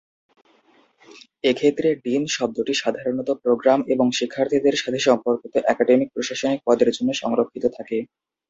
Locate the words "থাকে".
7.77-7.97